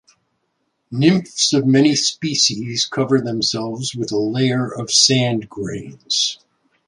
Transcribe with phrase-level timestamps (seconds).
[0.89, 6.39] Nymphs of many species cover themselves with a layer of sand grains.